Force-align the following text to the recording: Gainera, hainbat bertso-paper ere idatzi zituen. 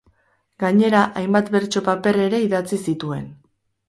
Gainera, 0.61 1.01
hainbat 1.19 1.51
bertso-paper 1.55 2.19
ere 2.29 2.39
idatzi 2.47 2.81
zituen. 2.93 3.29